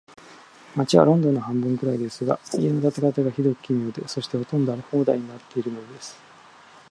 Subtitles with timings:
[0.75, 6.17] 街はロンドンの半分くらいですが、家の建て方が、ひどく奇妙で、そして、ほとんど荒れ放題になっているのです。